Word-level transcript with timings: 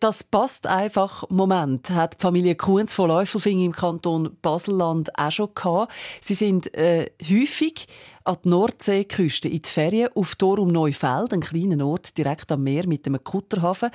Das 0.00 0.22
passt 0.22 0.66
einfach. 0.66 1.24
Moment 1.30 1.88
hat 1.88 2.18
die 2.18 2.22
Familie 2.22 2.56
Kunz 2.56 2.92
von 2.92 3.08
Läufelfing 3.08 3.64
im 3.64 3.72
Kanton 3.72 4.36
Baselland 4.42 5.18
auch 5.18 5.32
schon 5.32 5.54
gehabt. 5.54 5.90
Sie 6.20 6.34
sind 6.34 6.74
äh, 6.74 7.10
häufig 7.22 7.88
an 8.24 8.36
die 8.44 8.50
Nordseeküste 8.50 9.48
in 9.48 9.62
die 9.62 9.68
Ferien 9.70 10.10
auf 10.14 10.34
Torum 10.34 10.68
Neufeld, 10.68 11.32
einen 11.32 11.40
kleinen 11.40 11.80
Ort 11.80 12.18
direkt 12.18 12.52
am 12.52 12.64
Meer 12.64 12.86
mit 12.86 13.06
einem 13.06 13.24
Kutterhafen. 13.24 13.88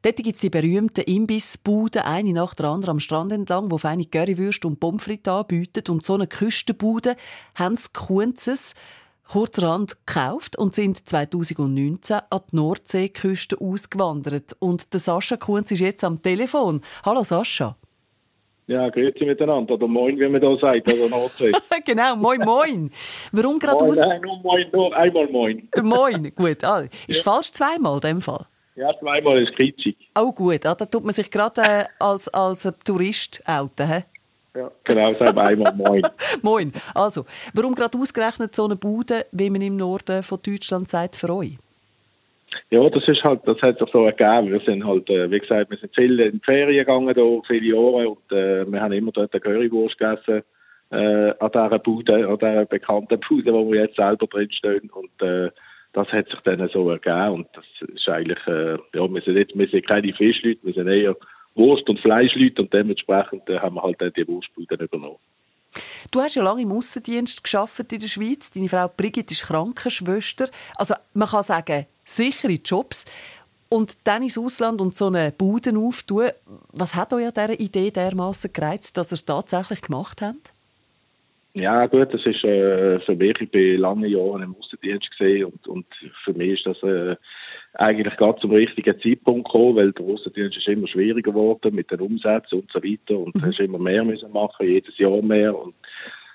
Dort 0.00 0.16
gibt 0.16 0.36
es 0.36 0.40
die 0.40 0.48
berühmten 0.48 1.04
Imbissbuden, 1.04 2.02
eine 2.02 2.32
nach 2.32 2.54
der 2.54 2.70
anderen 2.70 2.92
am 2.92 3.00
Strand 3.00 3.30
entlang, 3.32 3.70
wo 3.70 3.76
feine 3.76 4.06
Currywürste 4.06 4.66
und 4.66 4.80
Pommes 4.80 5.02
frites 5.02 5.30
anbieten. 5.30 5.92
Und 5.92 6.06
so 6.06 6.14
eine 6.14 6.26
Küstenbude 6.26 7.16
haben 7.54 7.76
sie 7.76 7.90
Kunzes 7.92 8.74
kurzerhand 9.28 9.96
gekauft 10.06 10.58
und 10.58 10.74
sind 10.74 11.08
2019 11.08 12.16
an 12.30 12.40
die 12.50 12.56
Nordseeküste 12.56 13.60
ausgewandert. 13.60 14.56
Und 14.58 14.92
der 14.92 15.00
Sascha 15.00 15.36
Kunz 15.36 15.70
ist 15.70 15.80
jetzt 15.80 16.02
am 16.04 16.22
Telefon. 16.22 16.80
Hallo 17.04 17.22
Sascha. 17.22 17.76
Ja, 18.66 18.90
grüezi 18.90 19.24
miteinander. 19.24 19.74
Oder 19.74 19.86
moin, 19.88 20.18
wie 20.18 20.28
man 20.28 20.42
da 20.42 20.54
sagt, 20.58 20.86
also 20.88 21.08
Nordsee. 21.08 21.52
genau, 21.86 22.16
moin, 22.16 22.40
moin. 22.40 22.90
Warum 23.32 23.58
gerade 23.58 23.82
aus... 23.82 23.96
Nein, 23.96 24.20
nur 24.20 24.38
moin, 24.40 24.66
nur 24.72 24.94
einmal 24.94 25.26
moin. 25.28 25.68
moin, 25.82 26.32
gut. 26.34 26.62
Ah, 26.64 26.84
ist 27.06 27.24
ja. 27.24 27.32
falsch 27.32 27.52
zweimal 27.52 27.94
in 27.94 28.00
dem 28.00 28.20
Fall? 28.20 28.44
Ja, 28.76 28.92
zweimal 29.00 29.42
ist 29.42 29.56
kitschig. 29.56 29.96
Oh 30.16 30.32
gut, 30.32 30.66
ah, 30.66 30.74
da 30.74 30.84
tut 30.84 31.02
man 31.02 31.14
sich 31.14 31.30
gerade 31.30 31.62
äh, 31.62 31.84
als, 31.98 32.28
als 32.28 32.70
Tourist 32.84 33.42
outen, 33.46 33.88
he? 33.88 34.02
Ja, 34.58 34.72
genau, 34.82 35.12
sagen 35.12 35.36
wir 35.36 35.44
einmal 35.44 35.72
Moin. 35.76 36.02
Moin. 36.42 36.72
Also, 36.92 37.24
warum 37.54 37.76
gerade 37.76 37.96
ausgerechnet 37.96 38.56
so 38.56 38.64
eine 38.64 38.74
Bude, 38.74 39.24
wie 39.30 39.50
man 39.50 39.62
im 39.62 39.76
Norden 39.76 40.24
von 40.24 40.40
Deutschland 40.44 40.88
sagt, 40.88 41.14
für 41.14 41.32
euch? 41.32 41.58
Ja, 42.70 42.90
das 42.90 43.06
ist 43.06 43.22
halt, 43.22 43.42
das 43.46 43.62
hat 43.62 43.78
sich 43.78 43.88
so 43.92 44.04
ergeben. 44.04 44.50
Wir 44.50 44.58
sind 44.60 44.84
halt, 44.84 45.08
äh, 45.10 45.30
wie 45.30 45.38
gesagt, 45.38 45.70
wir 45.70 45.78
sind 45.78 45.94
viel 45.94 46.18
in 46.18 46.32
die 46.32 46.44
Ferien 46.44 46.78
gegangen, 46.84 47.14
da, 47.14 47.22
viele 47.46 47.68
Jahre, 47.68 48.08
und 48.08 48.32
äh, 48.32 48.66
wir 48.66 48.80
haben 48.80 48.92
immer 48.92 49.12
dort 49.12 49.32
eine 49.32 49.40
Currywurst 49.40 49.96
gegessen, 49.96 50.42
äh, 50.90 51.30
an 51.38 51.50
dieser 51.54 51.78
Bude, 51.78 52.28
an 52.28 52.38
dieser 52.38 52.64
bekannten 52.64 53.20
Bude, 53.28 53.52
wo 53.52 53.70
wir 53.70 53.82
jetzt 53.82 53.94
selber 53.94 54.26
drin 54.26 54.50
stehen, 54.50 54.90
und 54.90 55.22
äh, 55.22 55.50
das 55.92 56.08
hat 56.08 56.28
sich 56.30 56.40
dann 56.40 56.68
so 56.72 56.90
ergeben, 56.90 57.30
und 57.30 57.46
das 57.52 57.64
ist 57.94 58.08
eigentlich, 58.08 58.44
äh, 58.48 58.72
ja, 58.92 59.08
wir 59.08 59.22
sind 59.22 59.36
jetzt, 59.36 59.56
wir 59.56 59.68
sind 59.68 59.86
keine 59.86 60.12
Fischleute, 60.12 60.58
wir 60.64 60.74
sind 60.74 60.88
eher 60.88 61.14
Wurst- 61.58 61.88
und 61.88 62.00
Fleischleute 62.00 62.62
und 62.62 62.72
dementsprechend 62.72 63.48
äh, 63.48 63.58
haben 63.58 63.74
wir 63.74 63.82
halt 63.82 64.00
dann 64.00 64.12
die 64.16 64.26
Wurstbuden 64.26 64.78
übernommen. 64.78 65.18
Du 66.10 66.20
hast 66.20 66.36
ja 66.36 66.42
lange 66.42 66.62
im 66.62 66.72
Aussendienst 66.72 67.42
geschafft 67.44 67.92
in 67.92 67.98
der 67.98 68.08
Schweiz. 68.08 68.50
Deine 68.50 68.68
Frau 68.68 68.88
Brigitte 68.88 69.32
ist 69.32 69.46
Krankenschwester. 69.46 70.48
Also 70.76 70.94
man 71.14 71.28
kann 71.28 71.42
sagen, 71.42 71.86
sichere 72.04 72.58
Jobs. 72.64 73.04
Und 73.68 73.98
dann 74.04 74.22
ins 74.22 74.38
Ausland 74.38 74.80
und 74.80 74.96
so 74.96 75.08
eine 75.08 75.30
Bude 75.30 75.76
auftun. 75.76 76.30
Was 76.72 76.94
hat 76.94 77.12
euch 77.12 77.26
an 77.26 77.34
dieser 77.34 77.60
Idee 77.60 77.90
dermaßen 77.90 78.50
gereizt, 78.50 78.96
dass 78.96 79.12
ihr 79.12 79.14
es 79.14 79.26
tatsächlich 79.26 79.82
gemacht 79.82 80.22
habt? 80.22 80.52
Ja, 81.52 81.86
gut, 81.86 82.14
das 82.14 82.24
ist 82.24 82.44
äh, 82.44 83.00
für 83.00 83.16
mich, 83.16 83.38
ich 83.40 83.50
bin 83.50 83.80
lange 83.80 84.06
Jahre 84.06 84.42
im 84.42 84.54
Aussendienst 84.56 85.10
gesehen 85.10 85.46
und, 85.46 85.66
und 85.66 85.86
für 86.24 86.32
mich 86.32 86.52
ist 86.52 86.66
das 86.66 86.82
äh, 86.82 87.16
eigentlich 87.74 88.16
gerade 88.16 88.40
zum 88.40 88.50
richtigen 88.50 89.00
Zeitpunkt 89.00 89.46
gekommen, 89.46 89.76
weil 89.76 89.92
der 89.92 90.04
Aussendienst 90.06 90.56
ist 90.56 90.68
immer 90.68 90.88
schwieriger 90.88 91.32
geworden 91.32 91.74
mit 91.74 91.90
den 91.90 92.00
Umsätzen 92.00 92.60
und 92.60 92.70
so 92.72 92.82
weiter 92.82 93.18
und 93.18 93.34
mhm. 93.34 93.46
hast 93.46 93.60
immer 93.60 93.78
mehr 93.78 94.04
müssen 94.04 94.32
machen, 94.32 94.66
jedes 94.66 94.96
Jahr 94.98 95.22
mehr 95.22 95.56
und 95.56 95.74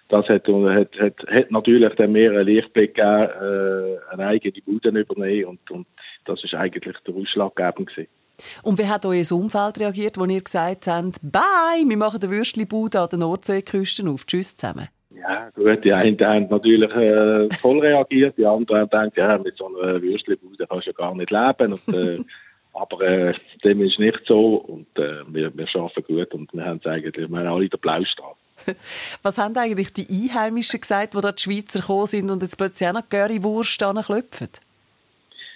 das 0.10 0.28
hat, 0.28 0.48
hat, 0.48 1.00
hat, 1.00 1.16
hat 1.28 1.52
natürlich 1.52 1.94
dann 1.96 2.12
mehr 2.12 2.32
einen 2.32 2.44
Lichtblick 2.44 2.94
gegeben, 2.94 3.30
äh, 3.42 4.14
eine 4.14 4.28
eigene 4.28 4.62
Bude 4.66 4.90
übernehmen 4.90 5.46
und, 5.46 5.72
und 5.72 5.88
das 6.26 6.44
ist 6.44 6.54
eigentlich 6.54 6.98
der 7.06 7.16
Ausschlaggebend 7.16 7.90
gewesen. 7.90 8.10
Und 8.62 8.80
wie 8.80 8.88
hat 8.88 9.06
euer 9.06 9.32
Umfeld 9.32 9.80
reagiert, 9.80 10.18
als 10.18 10.32
ihr 10.32 10.42
gesagt 10.42 10.88
habt, 10.88 11.20
bye, 11.22 11.88
wir 11.88 11.98
machen 11.98 12.20
den 12.20 12.32
Würstli-Bude 12.32 13.00
an 13.00 13.10
der 13.10 13.20
Nordseeküste 13.20 14.08
auf, 14.10 14.26
tschüss 14.26 14.56
zusammen? 14.56 14.90
Ja, 15.16 15.50
gut, 15.52 15.84
die 15.84 15.94
einen 15.94 16.18
haben 16.20 16.48
natürlich 16.50 16.92
äh, 16.92 17.50
voll 17.56 17.80
reagiert, 17.80 18.38
die 18.38 18.46
anderen 18.46 18.90
haben 18.92 19.12
gedacht, 19.12 19.18
ja, 19.18 19.38
mit 19.38 19.56
so 19.58 19.68
einer 19.68 20.02
Würstchenbude 20.02 20.66
kannst 20.68 20.88
du 20.88 20.92
ja 20.92 20.96
gar 20.98 21.16
nicht 21.16 21.32
leben. 21.32 21.74
Und, 21.74 21.96
äh, 21.96 22.24
aber 22.74 23.02
äh, 23.02 23.34
dem 23.64 23.82
ist 23.82 24.00
nicht 24.00 24.20
so 24.26 24.56
und 24.56 24.88
äh, 24.98 25.22
wir, 25.28 25.56
wir 25.56 25.68
arbeiten 25.76 26.04
gut 26.04 26.34
und 26.34 26.54
wir 26.54 26.66
haben 26.66 26.80
es 26.84 26.86
eigentlich, 26.86 27.30
wir 27.30 27.40
haben 27.40 27.48
alle 27.48 27.70
den 27.70 27.80
Blaustall. 27.80 28.34
Was 29.22 29.38
haben 29.38 29.56
eigentlich 29.58 29.94
die 29.94 30.08
Einheimischen 30.10 30.82
gesagt, 30.82 31.14
die 31.14 31.22
da 31.22 31.32
die 31.32 31.42
Schweizer 31.42 31.80
gekommen 31.80 32.08
sind 32.08 32.32
und 32.32 32.42
jetzt 32.42 32.58
plötzlich 32.58 32.90
auch 32.90 32.94
noch 32.94 33.08
Currywurst 33.08 33.78
klopfen? 33.78 34.50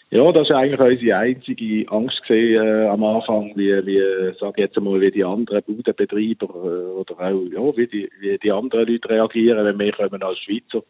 Ja, 0.09 0.31
das 0.31 0.49
war 0.49 0.59
eigentlich 0.59 0.79
unsere 0.79 1.17
einzige 1.17 1.91
Angst 1.91 2.21
gewesen, 2.23 2.65
äh, 2.65 2.87
am 2.87 3.03
Anfang, 3.03 3.51
wie, 3.55 3.85
wie, 3.85 4.33
sag 4.39 4.57
jetzt 4.57 4.77
einmal, 4.77 5.01
wie 5.01 5.11
die 5.11 5.23
anderen 5.23 5.61
Budenbetreiber 5.63 6.47
äh, 6.47 6.91
oder 6.95 7.19
auch, 7.19 7.41
ja, 7.51 7.77
wie 7.77 7.87
die, 7.87 8.09
wie 8.21 8.37
die 8.37 8.51
anderen 8.51 8.87
Leute 8.87 9.09
reagieren, 9.09 9.65
wenn 9.65 9.79
wir 9.79 9.91
kommen 9.91 10.23
als 10.23 10.39
Schweizer. 10.39 10.83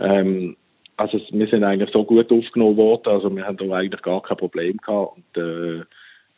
Ähm, 0.00 0.56
also, 0.96 1.20
wir 1.30 1.46
sind 1.46 1.62
eigentlich 1.62 1.90
so 1.92 2.04
gut 2.04 2.32
aufgenommen 2.32 2.76
worden, 2.76 3.08
also 3.08 3.34
wir 3.34 3.46
haben 3.46 3.56
da 3.56 3.70
eigentlich 3.70 4.02
gar 4.02 4.22
kein 4.22 4.36
Problem 4.36 4.78
gehabt 4.78 5.16
und, 5.16 5.42
äh, 5.42 5.84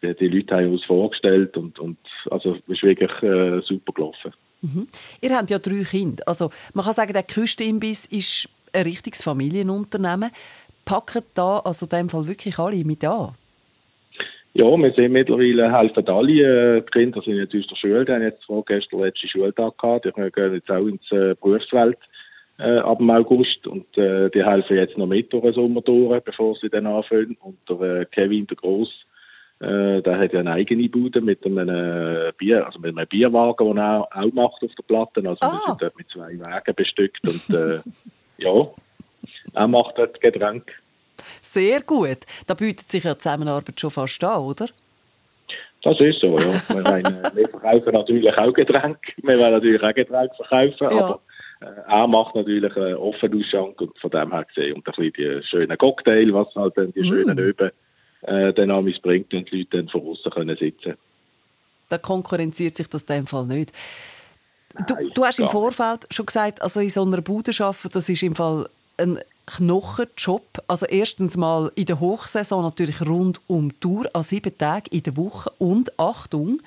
die, 0.02 0.14
die 0.14 0.28
Leute 0.28 0.54
haben 0.54 0.72
uns 0.72 0.84
vorgestellt 0.84 1.56
und, 1.56 1.78
und, 1.78 1.98
also, 2.30 2.56
es 2.56 2.74
ist 2.74 2.82
wirklich, 2.82 3.10
äh, 3.22 3.62
super 3.62 3.92
gelaufen. 3.94 4.34
Mhm. 4.60 4.86
Ihr 5.22 5.34
habt 5.34 5.48
ja 5.48 5.58
drei 5.58 5.82
Kinder. 5.82 6.24
Also, 6.26 6.50
man 6.74 6.84
kann 6.84 6.92
sagen, 6.92 7.14
der 7.14 7.22
Küstenimbiss 7.22 8.04
ist 8.06 8.50
ein 8.74 8.82
richtiges 8.82 9.24
Familienunternehmen 9.24 10.30
packen 10.88 11.22
da 11.34 11.58
also 11.58 11.84
in 11.84 11.90
dem 11.90 12.08
Fall 12.08 12.26
wirklich 12.26 12.58
alle 12.58 12.82
mit 12.84 13.04
an? 13.04 13.34
Ja, 14.54 14.64
wir 14.64 14.92
sehen 14.92 15.12
mittlerweile 15.12 15.70
helfen 15.70 16.08
alle. 16.08 16.78
Äh, 16.78 16.80
die 16.80 16.90
Kinder 16.90 17.20
sind 17.22 17.36
jetzt 17.36 17.54
aus 17.54 17.66
der 17.68 17.76
Schule, 17.76 18.04
die 18.04 18.12
haben 18.12 18.22
jetzt 18.22 18.44
vorgestern 18.44 18.98
den 18.98 19.06
letzten 19.06 19.28
Schultag 19.28 19.78
gehabt. 19.78 20.06
Die 20.06 20.30
gehen 20.32 20.54
jetzt 20.54 20.70
auch 20.70 20.86
ins 20.86 21.12
äh, 21.12 21.34
Berufswelt 21.40 21.98
äh, 22.58 22.78
ab 22.78 22.98
dem 22.98 23.10
August 23.10 23.66
und 23.66 23.86
äh, 23.98 24.30
die 24.30 24.44
helfen 24.44 24.76
jetzt 24.76 24.96
noch 24.96 25.06
mit 25.06 25.32
durch 25.32 25.44
den 25.44 25.52
Sommer 25.52 25.82
durch, 25.82 26.22
bevor 26.24 26.56
sie 26.56 26.70
dann 26.70 26.86
anfangen. 26.86 27.36
Und 27.40 27.58
der 27.68 28.00
äh, 28.00 28.04
Kevin, 28.06 28.46
der 28.46 28.56
Gross, 28.56 28.90
äh, 29.60 30.00
der 30.00 30.18
hat 30.18 30.32
ja 30.32 30.40
eine 30.40 30.52
eigene 30.52 30.88
Bude 30.88 31.20
mit 31.20 31.44
einem 31.44 31.68
äh, 31.68 32.32
Bier, 32.38 32.66
also 32.66 32.78
mit 32.80 32.96
einem 32.96 33.06
Bierwagen, 33.06 33.68
den 33.68 33.76
er 33.76 34.00
auch, 34.00 34.10
auch 34.10 34.32
macht 34.32 34.64
auf 34.64 34.74
der 34.74 34.84
Platte. 34.84 35.28
Also 35.28 35.38
ah. 35.42 35.52
wir 35.52 35.60
sind 35.66 35.82
dort 35.82 35.98
mit 35.98 36.08
zwei 36.08 36.38
Wagen 36.40 36.74
bestückt 36.74 37.20
und 37.28 37.54
äh, 37.54 37.80
ja, 38.38 38.68
er 39.54 39.68
macht 39.68 39.98
dort 39.98 40.20
Getränk. 40.20 40.70
Sehr 41.42 41.80
gut. 41.82 42.18
Da 42.46 42.54
bietet 42.54 42.90
sich 42.90 43.04
ja 43.04 43.14
die 43.14 43.18
Zusammenarbeit 43.18 43.80
schon 43.80 43.90
fast 43.90 44.22
an, 44.24 44.42
oder? 44.42 44.66
Das 45.82 46.00
ist 46.00 46.20
so, 46.20 46.36
ja. 46.36 46.60
wir, 46.68 46.82
meine, 46.82 47.30
wir 47.34 47.48
verkaufen 47.48 47.92
natürlich 47.92 48.32
auch 48.36 48.52
Getränke. 48.52 49.12
Wir 49.18 49.38
wollen 49.38 49.52
natürlich 49.52 49.82
auch 49.82 49.94
Getränke 49.94 50.34
verkaufen, 50.36 50.96
ja. 50.96 51.04
aber 51.04 51.20
äh, 51.60 51.66
er 51.88 52.06
macht 52.06 52.34
natürlich 52.34 52.76
einen 52.76 52.96
offenen 52.96 53.40
Ausschank 53.40 53.80
und 53.80 53.98
von 53.98 54.10
dem 54.10 54.32
her 54.32 54.44
gesehen 54.44 54.74
und 54.74 54.86
ein 54.86 54.94
bisschen 54.94 55.12
die 55.12 55.46
schönen 55.46 55.78
Cocktail, 55.78 56.32
was 56.32 56.54
halt 56.54 56.76
dann 56.76 56.92
die 56.92 57.02
mm. 57.02 57.08
schönen 57.08 57.38
Öben 57.38 57.70
äh, 58.22 58.52
dann 58.52 58.70
an 58.70 58.92
bringt 59.02 59.32
und 59.32 59.50
die 59.50 59.58
Leute 59.58 59.76
dann 59.76 59.88
von 59.88 60.06
außen 60.08 60.32
können 60.32 60.56
sitzen. 60.56 60.94
Da 61.88 61.98
konkurrenziert 61.98 62.76
sich 62.76 62.88
das 62.88 63.02
in 63.02 63.16
dem 63.16 63.26
Fall 63.26 63.46
nicht. 63.46 63.72
Du, 64.86 64.94
du 65.14 65.24
hast 65.24 65.40
im 65.40 65.48
Vorfeld 65.48 66.06
schon 66.10 66.26
gesagt, 66.26 66.60
also 66.60 66.80
in 66.80 66.90
so 66.90 67.02
einer 67.02 67.22
Bude 67.22 67.52
arbeiten, 67.58 67.88
das 67.92 68.08
ist 68.08 68.22
im 68.22 68.34
Fall 68.34 68.68
ein 68.98 69.18
Knochenjob. 69.56 70.42
Also 70.66 70.86
erstens 70.86 71.36
mal 71.36 71.72
in 71.74 71.86
der 71.86 72.00
Hochsaison 72.00 72.62
natürlich 72.62 73.00
rund 73.02 73.40
um 73.46 73.70
die 73.70 73.80
Tour, 73.80 74.08
an 74.12 74.22
sieben 74.22 74.56
Tagen 74.56 74.86
in 74.90 75.02
der 75.02 75.16
Woche. 75.16 75.50
Und 75.58 75.98
Achtung, 75.98 76.60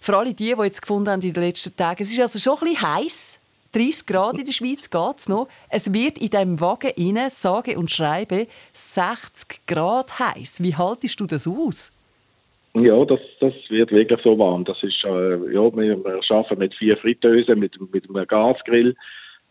für 0.00 0.16
alle 0.16 0.34
die, 0.34 0.54
die 0.54 0.62
jetzt 0.62 0.82
gefunden 0.82 1.10
haben 1.10 1.22
in 1.22 1.32
den 1.32 1.42
letzten 1.42 1.76
Tagen, 1.76 2.02
es 2.02 2.12
ist 2.12 2.20
also 2.20 2.38
schon 2.38 2.58
ein 2.58 2.72
bisschen 2.72 2.96
heiß. 2.96 3.38
30 3.72 4.06
Grad 4.06 4.38
in 4.38 4.44
der 4.44 4.52
Schweiz 4.52 4.90
geht 4.90 5.18
es 5.18 5.28
noch. 5.28 5.48
Es 5.70 5.92
wird 5.92 6.18
in 6.18 6.28
diesem 6.28 6.60
Wagen 6.60 6.90
innen, 6.96 7.30
sage 7.30 7.78
und 7.78 7.90
schreibe, 7.90 8.46
60 8.74 9.66
Grad 9.66 10.18
heiß. 10.18 10.62
Wie 10.62 10.74
haltest 10.74 11.20
du 11.20 11.26
das 11.26 11.46
aus? 11.46 11.90
Ja, 12.74 13.04
das, 13.04 13.20
das 13.40 13.52
wird 13.68 13.92
wirklich 13.92 14.20
so 14.22 14.38
warm. 14.38 14.64
Das 14.64 14.82
ist, 14.82 15.04
äh, 15.04 15.52
ja, 15.52 15.76
wir, 15.76 16.04
wir 16.04 16.20
arbeiten 16.30 16.58
mit 16.58 16.74
vier 16.74 16.96
Fritteusen, 16.96 17.58
mit, 17.58 17.78
mit 17.92 18.08
einem 18.08 18.26
Gasgrill. 18.26 18.96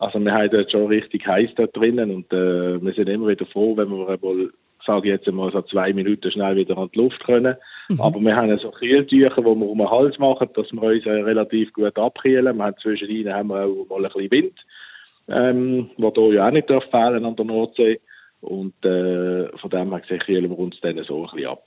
Also 0.02 0.18
wir 0.18 0.32
haben 0.32 0.50
dort 0.50 0.68
schon 0.68 0.88
richtig 0.88 1.24
heiß 1.28 1.50
dort 1.54 1.76
drinnen 1.76 2.10
und 2.10 2.32
äh, 2.32 2.82
wir 2.82 2.92
sind 2.92 3.08
immer 3.08 3.28
wieder 3.28 3.46
froh, 3.46 3.76
wenn 3.76 3.88
wir 3.88 4.18
mal, 4.20 4.50
sage 4.84 5.08
ich 5.08 5.14
jetzt 5.14 5.32
mal, 5.32 5.52
so 5.52 5.62
zwei 5.62 5.92
Minuten 5.92 6.28
schnell 6.28 6.56
wieder 6.56 6.76
an 6.76 6.90
die 6.92 6.98
Luft 6.98 7.22
können. 7.22 7.54
Mhm. 7.88 8.00
Aber 8.00 8.20
wir 8.20 8.34
haben 8.34 8.58
so 8.58 8.72
Kühltücher, 8.72 9.36
die 9.36 9.44
wir 9.44 9.68
um 9.68 9.78
den 9.78 9.88
Hals 9.88 10.18
machen, 10.18 10.48
dass 10.54 10.72
wir 10.72 10.82
uns 10.82 11.06
äh, 11.06 11.10
relativ 11.10 11.72
gut 11.72 11.96
abkühlen. 11.96 12.56
Wir 12.56 12.64
haben 12.64 12.76
zwischendrin 12.82 13.32
haben 13.32 13.50
wir 13.50 13.64
auch 13.64 13.86
mal 13.88 14.04
ein 14.04 14.12
bisschen 14.12 14.30
Wind, 14.32 14.58
ähm, 15.28 15.90
wo 15.98 16.12
hier 16.12 16.34
ja 16.34 16.48
auch 16.48 16.52
nicht 16.52 16.68
darf 16.68 16.84
fehlen 16.90 17.24
an 17.24 17.36
der 17.36 17.44
Nordsee. 17.44 18.00
Und 18.40 18.74
äh, 18.84 19.56
von 19.56 19.70
dem 19.70 19.90
her 19.90 20.00
gesehen 20.00 20.18
kühlen 20.18 20.50
wir 20.50 20.58
uns 20.58 20.80
dann 20.80 21.00
so 21.04 21.18
ein 21.18 21.30
bisschen 21.30 21.46
ab. 21.46 21.62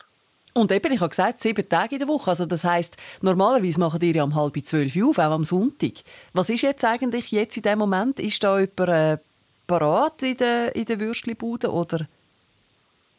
Und 0.57 0.72
eben, 0.72 0.94
ich 0.94 1.02
habe 1.02 1.10
gesagt, 1.10 1.42
sieben 1.42 1.68
Tage 1.68 1.96
in 1.96 2.00
der 2.00 2.07
Woche. 2.07 2.30
Also 2.30 2.46
das 2.46 2.63
heisst, 2.63 2.96
normalerweise 3.22 3.78
machen 3.78 4.00
ihr 4.02 4.16
ja 4.16 4.24
um 4.24 4.36
halb 4.36 4.56
zwölf 4.63 4.96
auf, 5.04 5.19
auch 5.19 5.31
am 5.31 5.44
Sonntag. 5.44 5.92
Was 6.34 6.50
ist 6.50 6.62
jetzt 6.62 6.86
eigentlich 6.86 7.30
jetzt 7.31 7.57
in 7.57 7.63
dem 7.63 7.80
Moment? 7.80 8.22
Ist 8.22 8.42
da 8.42 8.60
jemand 8.60 8.90
äh, 8.90 9.18
parat 9.68 10.24
in 10.24 10.38
der, 10.38 10.74
in 10.74 10.86
der 10.86 11.02
Würstchenbude 11.02 11.69
oder? 11.69 12.07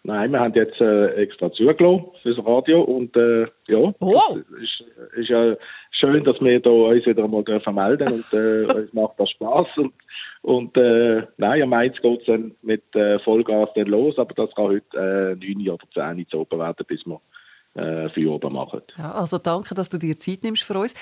Nein, 0.02 0.30
wir 0.30 0.40
haben 0.40 0.54
jetzt 0.54 0.80
äh, 0.80 1.08
extra 1.16 1.52
zugelassen 1.52 2.06
fürs 2.22 2.38
Radio 2.46 2.80
und 2.80 3.14
äh, 3.16 3.42
ja, 3.66 3.92
oh. 3.98 4.38
es 4.56 4.62
ist, 4.62 4.84
ist 5.16 5.28
ja 5.28 5.56
schön, 5.90 6.24
dass 6.24 6.40
wir 6.40 6.60
da 6.60 6.70
uns 6.70 7.04
wieder 7.04 7.24
einmal 7.24 7.42
melden 7.42 8.12
und 8.14 8.32
äh, 8.32 8.64
uns 8.80 8.92
macht 8.94 9.18
das 9.18 9.28
Spaß 9.30 9.66
und 9.76 9.92
und 10.46 10.76
äh, 10.76 11.26
nein, 11.38 11.62
am 11.62 11.70
Mainz 11.70 11.96
geht 12.00 12.20
es 12.20 12.26
dann 12.26 12.54
mit 12.62 12.94
äh, 12.94 13.18
Vollgas 13.18 13.68
dann 13.74 13.88
los, 13.88 14.16
aber 14.16 14.32
das 14.34 14.54
kann 14.54 14.66
heute 14.66 15.36
äh, 15.40 15.54
9 15.54 15.70
oder 15.70 15.84
10 15.92 16.24
Uhr 16.32 16.40
oben 16.42 16.60
werden, 16.60 16.86
bis 16.86 17.04
wir 17.04 17.20
äh, 17.74 18.26
oben 18.26 18.52
machen. 18.52 18.82
Ja, 18.96 19.10
also 19.10 19.38
danke, 19.38 19.74
dass 19.74 19.88
du 19.88 19.98
dir 19.98 20.16
Zeit 20.20 20.44
nimmst 20.44 20.62
für 20.62 20.78
uns. 20.78 20.94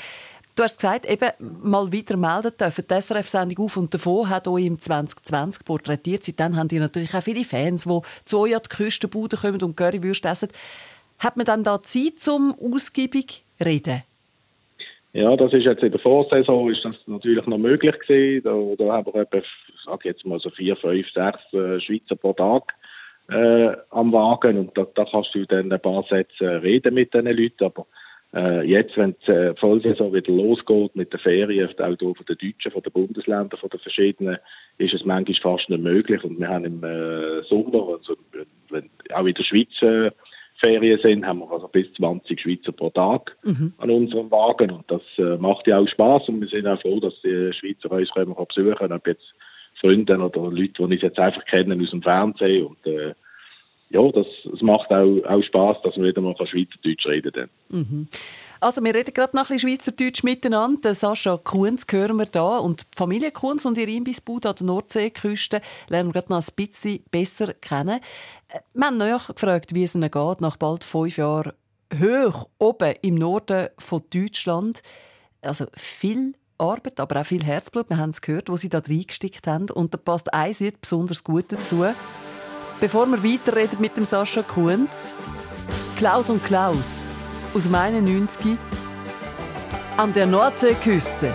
Du 0.56 0.62
hast 0.62 0.78
gesagt, 0.78 1.04
eben 1.04 1.28
mal 1.62 1.92
weiter 1.92 2.16
melden 2.16 2.56
dürfen. 2.58 2.86
Die 2.90 2.94
SRF-Sendung 2.94 3.66
«Auf 3.66 3.76
und 3.76 3.92
davon» 3.92 4.30
hat 4.30 4.48
euch 4.48 4.64
im 4.64 4.80
2020 4.80 5.62
porträtiert. 5.62 6.24
Seitdem 6.24 6.56
haben 6.56 6.70
ihr 6.72 6.80
natürlich 6.80 7.14
auch 7.14 7.22
viele 7.22 7.44
Fans, 7.44 7.84
die 7.84 8.00
zu 8.24 8.38
euch 8.38 8.56
an 8.56 8.62
die 8.64 8.74
Küstenbude 8.74 9.36
kommen 9.36 9.62
und 9.62 9.76
Currywürste 9.76 10.26
essen. 10.26 10.48
Hat 11.18 11.36
man 11.36 11.44
dann 11.44 11.64
da 11.64 11.82
Zeit, 11.82 12.18
zum 12.18 12.54
ausgiebig 12.58 13.44
reden? 13.62 14.04
Ja, 15.14 15.36
das 15.36 15.52
ist 15.52 15.62
jetzt 15.62 15.82
in 15.84 15.92
der 15.92 16.00
Vorsaison 16.00 16.72
ist 16.72 16.84
das 16.84 16.96
natürlich 17.06 17.46
noch 17.46 17.56
möglich 17.56 17.96
gewesen. 18.00 18.42
Da, 18.42 18.84
da 18.84 18.92
haben 18.94 19.14
wir 19.14 19.20
etwa, 19.20 19.38
ich 19.38 19.44
sage 19.84 20.08
jetzt 20.08 20.26
mal 20.26 20.40
so 20.40 20.50
vier, 20.50 20.74
fünf, 20.74 21.08
sechs 21.12 21.38
äh, 21.52 21.80
Schweizer 21.80 22.16
pro 22.16 22.32
Tag 22.32 22.74
äh, 23.30 23.76
am 23.90 24.12
Wagen. 24.12 24.58
Und 24.58 24.76
da, 24.76 24.84
da 24.92 25.04
kannst 25.04 25.32
du 25.32 25.46
dann 25.46 25.72
ein 25.72 25.80
paar 25.80 26.02
Sätze 26.10 26.60
reden 26.60 26.94
mit 26.94 27.14
diesen 27.14 27.28
Leuten, 27.28 27.64
aber 27.64 27.86
äh, 28.34 28.66
jetzt, 28.66 28.96
wenn 28.96 29.14
die 29.24 29.30
äh, 29.30 29.54
Vollsaison 29.54 30.12
wieder 30.12 30.32
losgeht 30.32 30.96
mit 30.96 31.12
den 31.12 31.20
Ferien, 31.20 31.68
auch 31.68 31.86
hier 31.86 31.96
von 31.96 32.26
den 32.28 32.36
Deutschen, 32.36 32.72
von 32.72 32.82
den 32.82 32.92
Bundesländern, 32.92 33.60
von 33.60 33.70
den 33.70 33.78
verschiedenen, 33.78 34.38
ist 34.78 34.94
es 34.94 35.04
manchmal 35.04 35.58
fast 35.58 35.70
nicht 35.70 35.80
möglich. 35.80 36.24
Und 36.24 36.40
wir 36.40 36.48
haben 36.48 36.64
im 36.64 36.82
äh, 36.82 37.40
Sommer, 37.44 37.98
also 37.98 38.16
wenn, 38.68 38.90
auch 39.12 39.26
in 39.26 39.34
der 39.34 39.44
Schweiz 39.44 39.80
äh, 39.80 40.10
Ferien 40.62 41.00
sind, 41.02 41.26
haben 41.26 41.40
wir 41.40 41.50
also 41.50 41.68
bis 41.68 41.92
20 41.94 42.40
Schweizer 42.40 42.72
pro 42.72 42.90
Tag 42.90 43.36
mhm. 43.42 43.72
an 43.78 43.90
unserem 43.90 44.30
Wagen. 44.30 44.70
Und 44.70 44.90
das 44.90 45.02
äh, 45.18 45.36
macht 45.36 45.66
ja 45.66 45.78
auch 45.78 45.88
Spaß 45.88 46.28
und 46.28 46.40
wir 46.40 46.48
sind 46.48 46.66
auch 46.66 46.80
froh, 46.80 47.00
dass 47.00 47.14
die 47.22 47.52
Schweizer 47.52 47.90
uns 47.90 48.10
können 48.10 48.34
besuchen 48.34 48.92
ob 48.92 49.06
jetzt 49.06 49.34
Freunde 49.80 50.16
oder 50.18 50.50
Leute, 50.50 50.72
die 50.78 50.82
uns 50.82 51.02
jetzt 51.02 51.18
einfach 51.18 51.44
kennen 51.46 51.82
aus 51.82 51.90
dem 51.90 52.02
Fernsehen. 52.02 52.66
Und 52.66 52.86
äh, 52.86 53.14
ja, 53.94 54.10
das, 54.10 54.26
das 54.50 54.60
macht 54.60 54.90
auch, 54.90 55.24
auch 55.24 55.42
Spaß, 55.42 55.76
dass 55.84 55.96
wir 55.96 56.04
wieder 56.04 56.20
mal 56.20 56.34
Schweizerdeutsch 56.36 57.06
reden 57.06 57.32
können. 57.32 57.50
Mhm. 57.68 58.08
Also 58.60 58.82
wir 58.82 58.92
reden 58.92 59.14
gerade 59.14 59.36
noch 59.36 59.50
ein 59.50 59.54
bisschen 59.54 59.70
Schweizerdeutsch 59.70 60.24
miteinander. 60.24 60.94
Sascha 60.94 61.36
Kunz 61.36 61.86
hören 61.88 62.16
wir 62.16 62.26
da 62.26 62.58
und 62.58 62.82
die 62.82 62.96
Familie 62.96 63.30
Kunz 63.30 63.64
und 63.64 63.78
ihr 63.78 63.86
Imbissbude 63.86 64.48
an 64.48 64.56
der 64.56 64.66
Nordseeküste 64.66 65.60
lernen 65.88 66.08
wir 66.08 66.20
gerade 66.20 66.32
noch 66.32 66.42
ein 66.42 66.54
bisschen 66.56 67.04
besser 67.12 67.54
kennen. 67.54 68.00
Äh, 68.48 68.58
wir 68.72 68.86
haben 68.86 68.96
nachgefragt, 68.96 69.74
wie 69.74 69.84
es 69.84 69.94
ihnen 69.94 70.10
geht, 70.10 70.40
nach 70.40 70.56
bald 70.56 70.82
fünf 70.82 71.16
Jahren 71.16 71.52
hoch 71.96 72.48
oben 72.58 72.94
im 73.02 73.14
Norden 73.14 73.68
von 73.78 74.02
Deutschland. 74.12 74.82
Also 75.40 75.66
viel 75.76 76.34
Arbeit, 76.58 76.98
aber 76.98 77.20
auch 77.20 77.26
viel 77.26 77.44
Herzblut. 77.44 77.90
Wir 77.90 77.98
haben 77.98 78.10
es 78.10 78.22
gehört, 78.22 78.48
wo 78.48 78.56
sie 78.56 78.68
da 78.68 78.78
reingestickt 78.78 79.46
haben. 79.46 79.70
Und 79.70 79.94
da 79.94 79.98
passt 79.98 80.34
ein 80.34 80.54
Lied 80.58 80.80
besonders 80.80 81.22
gut 81.22 81.52
dazu. 81.52 81.84
Bevor 82.84 83.06
wir 83.06 83.24
weiterreden 83.24 83.80
mit 83.80 83.96
dem 83.96 84.04
Sascha 84.04 84.42
Kunz, 84.42 85.10
Klaus 85.96 86.28
und 86.28 86.44
Klaus 86.44 87.06
aus 87.54 87.62
dem 87.62 87.74
91 87.74 88.58
an 89.96 90.12
der 90.12 90.26
Nordseeküste. 90.26 91.32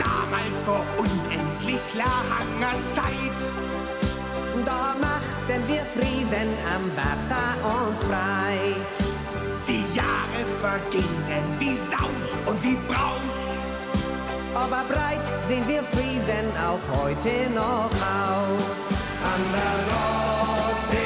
Damals 0.00 0.62
vor 0.64 0.84
unendlich 0.98 1.78
langer 1.94 2.74
Zeit, 2.92 4.66
da 4.66 4.96
machten 5.00 5.68
wir 5.68 5.82
Friesen 5.82 6.48
am 6.74 6.90
Wasser 6.96 7.86
uns 7.86 8.00
breit. 8.00 8.89
Vergingen 10.60 11.44
wie 11.58 11.74
Saus 11.74 12.36
und 12.44 12.62
wie 12.62 12.76
Braus. 12.86 13.38
Aber 14.54 14.84
breit 14.92 15.24
sehen 15.48 15.66
wir 15.66 15.82
Friesen 15.82 16.52
auch 16.58 16.84
heute 17.00 17.48
noch 17.54 17.90
aus. 17.90 18.82
An 19.32 19.42
der 19.56 19.76
Nordseeküste, 19.90 21.00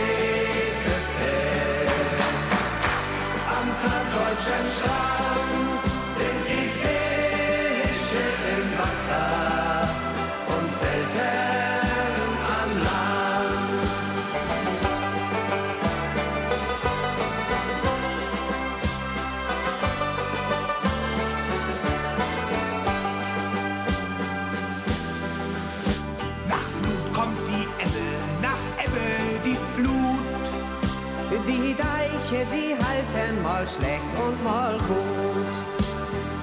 am 3.48 3.68
plattdeutschen 3.80 4.64
Strand 4.76 5.43
Halten 32.94 33.42
mal 33.42 33.66
schlecht 33.66 34.02
und 34.24 34.44
mal 34.44 34.78
gut. 34.78 35.54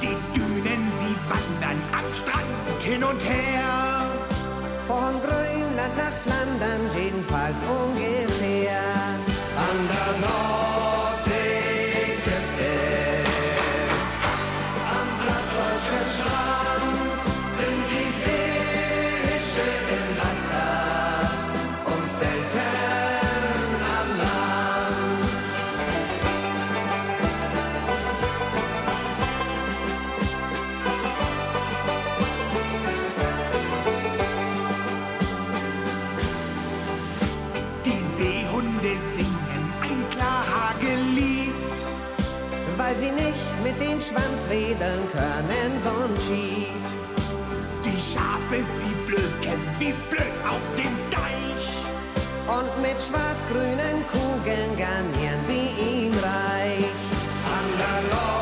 Die 0.02 0.18
Dünen, 0.36 0.92
sie 0.92 1.16
wandern 1.30 1.82
am 1.94 2.14
Strand 2.14 2.84
hin 2.84 3.04
und 3.04 3.24
her. 3.24 4.06
Von 4.86 5.14
Grönland 5.22 5.96
nach 5.98 6.18
Flandern, 6.24 6.90
jedenfalls 6.96 7.58
ungefähr. 7.64 8.31
Wedeln 44.82 45.12
können, 45.12 45.72
so'n 45.84 46.16
Schied. 46.26 46.86
Die 47.86 48.00
Schafe, 48.00 48.64
sie 48.78 48.94
blöken 49.06 49.62
wie 49.80 49.94
blöd 50.10 50.34
auf 50.48 50.66
dem 50.76 50.96
Deich. 51.12 51.68
Und 52.48 52.82
mit 52.82 53.02
schwarz-grünen 53.02 54.04
Kugeln 54.12 54.76
garnieren 54.78 55.44
sie 55.46 55.70
ihn 55.80 56.14
reich. 56.14 56.90
An 57.46 58.41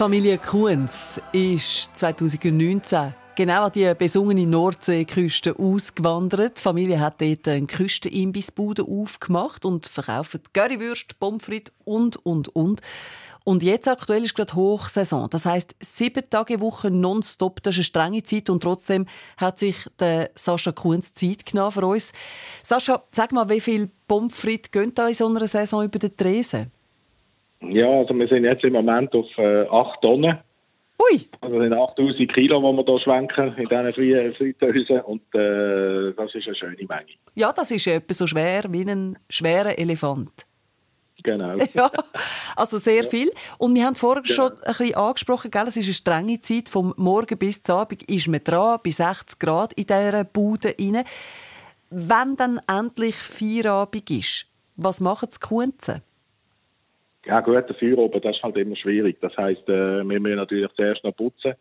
Familie 0.00 0.38
Kuhns 0.38 1.20
ist 1.30 1.90
2019 1.92 3.12
genau 3.36 3.64
an 3.64 3.72
die 3.72 3.92
besungene 3.92 4.46
Nordseeküste 4.46 5.58
ausgewandert. 5.58 6.56
Die 6.56 6.62
Familie 6.62 7.00
hat 7.00 7.20
dort 7.20 7.46
einen 7.46 7.66
Küstenimbissbude 7.66 8.82
aufgemacht 8.82 9.66
und 9.66 9.84
verkauft 9.84 10.54
Currywürst, 10.54 11.20
Pommes 11.20 11.44
frites 11.44 11.74
und, 11.84 12.16
und, 12.24 12.48
und. 12.48 12.80
Und 13.44 13.62
jetzt 13.62 13.88
aktuell 13.88 14.24
ist 14.24 14.34
gerade 14.34 14.54
Hochsaison. 14.54 15.28
Das 15.28 15.44
heißt 15.44 15.76
sieben 15.80 16.30
Tage 16.30 16.62
Woche 16.62 16.90
nonstop. 16.90 17.62
Das 17.62 17.74
ist 17.74 17.80
eine 17.80 17.84
strenge 17.84 18.22
Zeit 18.22 18.48
und 18.48 18.62
trotzdem 18.62 19.04
hat 19.36 19.58
sich 19.58 19.76
der 19.98 20.30
Sascha 20.34 20.72
Kunz 20.72 21.12
Zeit 21.12 21.44
genommen 21.44 21.72
für 21.72 21.84
uns. 21.86 22.14
Sascha, 22.62 23.02
sag 23.10 23.32
mal, 23.32 23.50
wie 23.50 23.60
viel 23.60 23.90
Pommes 24.08 24.34
frites 24.34 24.70
gehen 24.70 24.94
da 24.94 25.08
in 25.08 25.12
so 25.12 25.26
einer 25.26 25.46
Saison 25.46 25.84
über 25.84 25.98
den 25.98 26.16
Tresen? 26.16 26.72
Ja, 27.62 27.88
also 27.88 28.14
wir 28.14 28.28
sind 28.28 28.44
jetzt 28.44 28.64
im 28.64 28.72
Moment 28.72 29.14
auf 29.14 29.26
äh, 29.38 29.66
8 29.68 30.00
Tonnen. 30.00 30.38
Ui! 31.00 31.20
Also 31.40 31.60
sind 31.60 31.72
8000 31.72 32.32
Kilo, 32.32 32.60
die 32.60 32.76
wir 32.76 32.84
hier 32.84 33.00
schwenken 33.00 33.54
in 33.56 33.66
diesen 33.66 34.34
Fritteusen 34.34 35.00
und 35.00 35.22
äh, 35.34 36.12
das 36.12 36.34
ist 36.34 36.46
eine 36.46 36.56
schöne 36.56 36.76
Menge. 36.76 37.16
Ja, 37.34 37.52
das 37.52 37.70
ist 37.70 37.86
etwa 37.86 38.12
so 38.12 38.26
schwer 38.26 38.64
wie 38.68 38.82
ein 38.82 39.18
schwerer 39.28 39.78
Elefant. 39.78 40.46
Genau. 41.22 41.56
ja, 41.74 41.90
also 42.56 42.78
sehr 42.78 43.04
viel. 43.04 43.30
Und 43.58 43.74
wir 43.74 43.84
haben 43.84 43.94
vorher 43.94 44.22
genau. 44.22 44.34
schon 44.34 44.52
ein 44.52 44.58
bisschen 44.66 44.94
angesprochen, 44.94 45.50
gell? 45.50 45.66
es 45.66 45.76
ist 45.76 45.86
eine 45.86 45.94
strenge 45.94 46.40
Zeit, 46.40 46.68
vom 46.68 46.94
Morgen 46.96 47.38
bis 47.38 47.62
zum 47.62 47.76
Abend 47.76 48.02
ist 48.04 48.28
man 48.28 48.42
dran, 48.44 48.78
bei 48.82 48.90
60 48.90 49.38
Grad 49.38 49.72
in 49.74 49.86
dieser 49.86 50.24
Bude 50.24 50.74
rein. 50.78 51.04
Wenn 51.90 52.36
dann 52.36 52.60
endlich 52.68 53.16
Feierabend 53.16 54.10
ist, 54.10 54.46
was 54.76 55.00
machen 55.00 55.28
die 55.32 55.46
Kunzen? 55.46 56.02
Ja 57.26 57.40
gut, 57.40 57.68
der 57.68 57.76
Feuer 57.76 57.98
oben, 57.98 58.20
das 58.20 58.36
ist 58.36 58.42
halt 58.42 58.56
immer 58.56 58.76
schwierig. 58.76 59.18
Das 59.20 59.36
heisst, 59.36 59.68
äh, 59.68 60.02
wir 60.02 60.20
müssen 60.20 60.36
natürlich 60.36 60.70
zuerst 60.74 61.04
noch 61.04 61.16
putzen. 61.16 61.54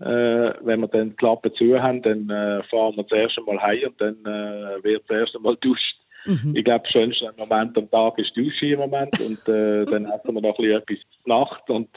Äh, 0.00 0.54
wenn 0.62 0.80
wir 0.80 0.88
dann 0.88 1.10
die 1.10 1.16
Klappe 1.16 1.52
zu 1.52 1.80
haben, 1.80 2.02
dann 2.02 2.28
äh, 2.30 2.62
fahren 2.64 2.96
wir 2.96 3.06
zuerst 3.06 3.38
einmal 3.38 3.60
heim 3.60 3.88
und 3.88 4.00
dann 4.00 4.14
äh, 4.24 4.82
wird 4.84 5.06
zuerst 5.06 5.36
einmal 5.36 5.56
duscht. 5.60 5.96
Mhm. 6.26 6.54
Ich 6.54 6.64
glaube, 6.64 6.84
das 6.84 6.92
schönste 6.92 7.32
Moment 7.36 7.76
am 7.76 7.90
Tag 7.90 8.18
ist 8.18 8.36
Dusche 8.36 8.66
im 8.66 8.78
Moment 8.78 9.18
und 9.20 9.48
äh, 9.48 9.84
dann 9.90 10.10
hätten 10.10 10.34
wir 10.34 10.40
noch 10.40 10.58
ein 10.58 10.64
bisschen 10.64 10.98
etwas 11.02 11.26
Nacht 11.26 11.70
und 11.70 11.88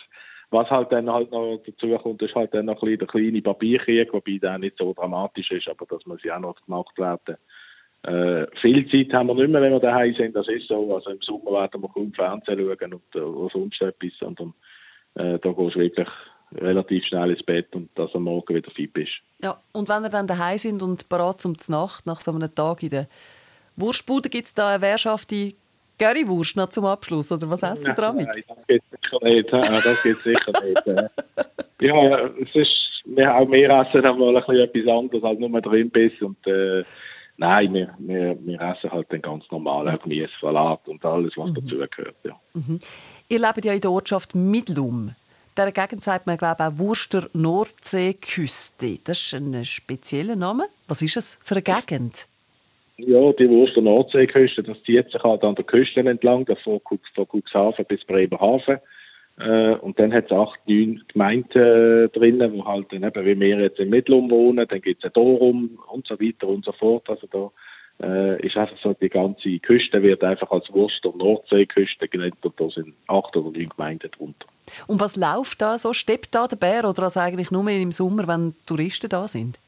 was 0.49 0.69
halt 0.69 0.91
dann 0.91 1.11
halt 1.11 1.31
noch 1.31 1.59
dazu 1.65 1.97
kommt, 1.97 2.21
ist 2.21 2.35
halt 2.35 2.53
dann 2.53 2.67
noch 2.67 2.81
ein 2.83 2.97
bisschen 2.97 2.99
der 2.99 3.07
kleine 3.07 3.41
Papierkrieg, 3.41 4.13
wobei 4.13 4.37
der 4.37 4.59
nicht 4.59 4.77
so 4.77 4.93
dramatisch 4.93 5.49
ist, 5.51 5.67
aber 5.67 5.85
das 5.89 6.05
muss 6.05 6.23
ja 6.23 6.37
auch 6.37 6.41
noch 6.41 6.65
gemacht 6.65 6.97
werden. 6.97 7.37
Äh, 8.03 8.47
viel 8.59 8.89
Zeit 8.89 9.13
haben 9.13 9.27
wir 9.27 9.35
nicht 9.35 9.49
mehr, 9.49 9.61
wenn 9.61 9.71
wir 9.71 9.79
daheim 9.79 10.13
sind. 10.15 10.35
Das 10.35 10.47
ist 10.47 10.67
so. 10.67 10.93
Also 10.93 11.11
im 11.11 11.21
Sommer 11.21 11.61
werden 11.61 11.81
wir 11.81 11.89
kaum 11.89 12.13
Fernsehen 12.13 12.59
schauen 12.59 12.93
und 12.93 13.15
äh, 13.15 13.49
sonst 13.53 13.81
etwas, 13.81 14.11
sondern 14.19 14.53
äh, 15.15 15.39
da 15.39 15.51
gehst 15.51 15.75
du 15.75 15.79
wirklich 15.79 16.09
relativ 16.55 17.05
schnell 17.05 17.31
ins 17.31 17.43
Bett 17.43 17.73
und 17.73 17.89
dass 17.95 18.11
du 18.11 18.17
am 18.17 18.25
Morgen 18.25 18.55
wieder 18.55 18.71
fit 18.71 18.91
bist. 18.93 19.11
Ja, 19.41 19.57
und 19.71 19.89
wenn 19.89 20.03
wir 20.03 20.09
dann 20.09 20.27
daheim 20.27 20.57
sind 20.57 20.83
und 20.83 21.07
bereit 21.09 21.41
zum 21.41 21.55
Nacht 21.69 22.05
nach 22.05 22.19
so 22.19 22.31
einem 22.31 22.53
Tag 22.53 22.83
in 22.83 22.89
der 22.89 23.07
Wurstbude, 23.75 24.29
gibt 24.29 24.47
es 24.47 24.53
da 24.53 24.75
eine 24.75 24.81
wehrschafte 24.81 25.53
Currywurst 25.99 26.57
noch 26.57 26.69
zum 26.69 26.85
Abschluss, 26.85 27.31
oder 27.31 27.49
was 27.49 27.63
essen 27.63 27.85
Sie 27.85 27.93
damit? 27.95 28.27
Nein, 28.27 28.43
das 28.47 28.67
geht 28.67 28.83
sicher 28.91 29.19
nicht. 29.23 29.53
Das 29.85 30.03
geht 30.03 30.17
sicher 30.17 30.53
nicht. 30.63 30.85
ja, 31.81 32.19
es 32.19 32.55
ist, 32.55 33.03
wir, 33.05 33.35
auch 33.35 33.49
wir 33.49 33.69
essen 33.69 34.05
einmal 34.05 34.35
ein 34.35 34.43
bisschen 34.43 34.59
etwas 34.59 34.93
anderes 34.93 35.23
als 35.23 35.39
nur 35.39 35.61
drin 35.61 35.89
bist 35.89 36.21
und 36.21 36.45
äh, 36.47 36.83
Nein, 37.43 37.73
wir, 37.73 37.93
wir, 37.97 38.37
wir 38.39 38.61
essen 38.61 38.89
halt 38.89 39.11
den 39.11 39.21
ganz 39.21 39.43
normalen 39.51 39.99
Gemüse, 40.01 40.31
Salat 40.39 40.87
und 40.87 41.03
alles, 41.03 41.33
was 41.35 41.49
mhm. 41.49 41.55
dazugehört. 41.55 42.15
Ja. 42.23 42.39
Mhm. 42.53 42.79
Ihr 43.27 43.39
lebt 43.39 43.65
ja 43.65 43.73
in 43.73 43.81
der 43.81 43.91
Ortschaft 43.91 44.33
Midlum. 44.33 45.13
Der 45.57 45.73
Gegend 45.73 46.05
sagt 46.05 46.25
man, 46.25 46.37
glaube 46.37 46.63
ich, 46.63 46.65
auch 46.65 46.79
Wurster 46.79 47.27
Nordseeküste. 47.33 48.97
Das 49.03 49.19
ist 49.19 49.33
ein 49.33 49.65
spezieller 49.65 50.37
Name. 50.37 50.67
Was 50.87 51.01
ist 51.01 51.17
es 51.17 51.37
für 51.43 51.55
eine 51.55 51.63
Gegend? 51.63 52.27
Ja, 52.95 53.33
die 53.33 53.49
Wurster 53.49 53.81
Nordseeküste, 53.81 54.63
das 54.63 54.81
zieht 54.83 55.11
sich 55.11 55.21
halt 55.21 55.43
an 55.43 55.55
der 55.55 55.65
Küste 55.65 55.99
entlang, 55.99 56.45
von, 56.63 56.79
von 57.13 57.27
Cuxhaven 57.27 57.83
bis 57.89 58.05
Bremerhaven. 58.05 58.79
Äh, 59.39 59.75
und 59.75 59.99
dann 59.99 60.13
hat 60.13 60.25
es 60.25 60.31
acht, 60.31 60.59
neun 60.67 61.03
Gemeinden 61.07 61.57
äh, 61.57 62.09
drinnen, 62.09 62.53
wo 62.53 62.65
halt 62.65 62.91
dann 62.91 63.03
eben, 63.03 63.25
wie 63.25 63.39
wir 63.39 63.59
jetzt 63.59 63.79
in 63.79 63.89
Mittelum 63.89 64.29
wohnen, 64.29 64.67
dann 64.67 64.81
gibt 64.81 65.03
es 65.03 65.09
ein 65.09 65.13
Dorum 65.13 65.79
und 65.91 66.07
so 66.07 66.19
weiter 66.19 66.47
und 66.47 66.63
so 66.65 66.71
fort. 66.73 67.09
Also 67.09 67.27
da 67.27 67.51
äh, 68.05 68.45
ist 68.45 68.57
einfach 68.57 68.77
so, 68.81 68.93
die 68.93 69.09
ganze 69.09 69.59
Küste 69.59 70.03
wird 70.03 70.23
einfach 70.23 70.51
als 70.51 70.71
Wurst- 70.71 71.05
und 71.05 71.17
Nordseeküste 71.17 72.07
genannt 72.07 72.35
und 72.41 72.59
da 72.59 72.69
sind 72.69 72.93
acht 73.07 73.35
oder 73.35 73.51
neun 73.51 73.69
Gemeinden 73.69 74.11
drunter. 74.11 74.45
Und 74.87 74.99
was 74.99 75.15
läuft 75.15 75.61
da 75.61 75.77
so? 75.77 75.93
Steppt 75.93 76.35
da 76.35 76.47
der 76.47 76.57
Bär 76.57 76.87
oder 76.87 77.03
also 77.03 77.19
eigentlich 77.19 77.51
nur 77.51 77.67
im 77.67 77.91
Sommer, 77.91 78.27
wenn 78.27 78.55
Touristen 78.65 79.09
da 79.09 79.27
sind? 79.27 79.59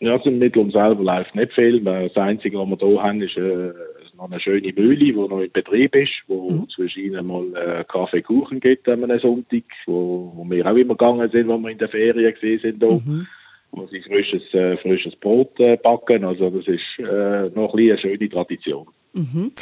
Ja, 0.00 0.12
also 0.12 0.28
im 0.28 0.38
Mittelum 0.38 0.70
selber 0.70 1.02
läuft 1.02 1.34
nicht 1.34 1.52
viel. 1.54 1.80
Das 1.82 2.16
Einzige, 2.16 2.58
was 2.58 2.68
wir 2.68 2.76
hier 2.76 3.02
haben, 3.02 3.22
ist 3.22 3.36
äh, 3.36 3.72
noch 4.16 4.30
eine 4.30 4.40
schöne 4.40 4.72
Mühle, 4.72 4.96
die 4.96 5.12
noch 5.12 5.40
in 5.40 5.52
Betrieb 5.52 5.94
ist, 5.94 6.12
wo 6.26 6.50
mhm. 6.50 6.68
zwischen 6.70 7.02
ihnen 7.02 7.26
mal 7.26 7.44
äh, 7.54 7.84
Kaffee 7.84 8.22
Kuchen 8.22 8.60
gibt 8.60 8.88
an 8.88 9.04
einem 9.04 9.18
Sonntag, 9.18 9.64
wo, 9.86 10.32
wo 10.34 10.50
wir 10.50 10.66
auch 10.66 10.76
immer 10.76 10.94
gegangen 10.94 11.30
sind, 11.30 11.48
wo 11.48 11.58
wir 11.58 11.70
in 11.70 11.78
der 11.78 11.88
Ferien 11.88 12.34
gesehen 12.34 12.60
sind. 12.60 12.82
Hier. 12.82 12.92
Mhm. 12.92 13.26
Wo 13.72 13.86
sie 13.88 14.00
frisches, 14.00 14.42
äh, 14.54 14.76
frisches 14.78 15.16
Brot 15.16 15.58
äh, 15.60 15.76
backen. 15.76 16.24
Also 16.24 16.50
das 16.50 16.66
ist 16.66 16.98
äh, 16.98 17.50
noch 17.54 17.74
ein 17.74 17.90
eine 17.90 17.98
schöne 17.98 18.28
Tradition. 18.28 18.86
Mhm. 19.12 19.52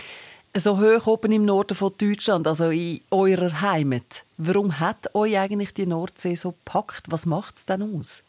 So 0.57 0.79
hoch 0.79 1.07
oben 1.09 1.33
im 1.33 1.45
Norden 1.45 1.75
von 1.75 1.93
Deutschland, 1.99 2.47
also 2.47 2.71
in 2.71 3.01
eurer 3.11 3.61
Heimat. 3.61 4.25
Warum 4.37 4.79
hat 4.79 5.13
euch 5.13 5.37
eigentlich 5.37 5.75
die 5.75 5.87
Nordsee 5.87 6.37
so 6.37 6.53
gepackt? 6.53 7.07
Was 7.09 7.27
macht 7.27 7.57
es 7.57 7.67
denn 7.67 7.83
aus? 7.83 8.23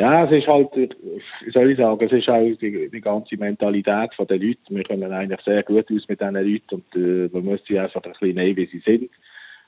Ja, 0.00 0.24
es 0.24 0.32
ist 0.32 0.46
halt, 0.46 0.74
wie 0.74 1.50
soll 1.50 1.72
ich 1.72 1.76
sagen, 1.76 2.02
es 2.06 2.10
ist 2.10 2.28
auch 2.30 2.40
die, 2.58 2.88
die 2.88 3.00
ganze 3.02 3.36
Mentalität 3.36 4.10
der 4.18 4.38
Leute. 4.38 4.58
Wir 4.70 4.82
kommen 4.82 5.12
eigentlich 5.12 5.42
sehr 5.44 5.62
gut 5.62 5.92
aus 5.92 6.08
mit 6.08 6.18
diesen 6.18 6.34
Leuten 6.36 6.74
und 6.74 6.96
äh, 6.96 7.28
man 7.30 7.44
muss 7.44 7.60
sie 7.68 7.78
einfach 7.78 8.02
ein 8.02 8.12
bisschen 8.12 8.34
nehmen, 8.34 8.56
wie 8.56 8.66
sie 8.66 8.78
sind. 8.78 9.10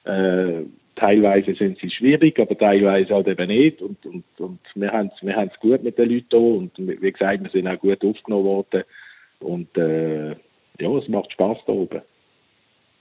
Äh, 0.05 0.65
teilweise 0.97 1.55
sind 1.55 1.79
sie 1.81 1.91
schwierig, 1.91 2.41
aber 2.41 2.57
teilweise 2.57 3.15
halt 3.15 3.29
eben 3.29 3.47
nicht. 3.47 3.83
Und, 3.83 4.07
und, 4.07 4.25
und 4.39 4.61
wir 4.75 4.91
haben 4.91 5.11
es 5.15 5.23
wir 5.23 5.37
haben's 5.37 5.61
gut 5.61 5.83
mit 5.83 5.99
den 5.99 6.09
Leuten 6.09 6.27
hier 6.31 6.41
und 6.41 6.73
wie 6.79 7.12
gesagt, 7.12 7.43
wir 7.43 7.51
sind 7.51 7.69
auch 7.69 7.79
gut 7.79 8.03
aufgenommen 8.03 8.45
worden. 8.47 8.85
Und 9.41 9.77
äh, 9.77 10.31
ja, 10.31 10.97
es 10.97 11.09
macht 11.09 11.31
Spass 11.33 11.59
da 11.67 11.73
oben. 11.75 12.01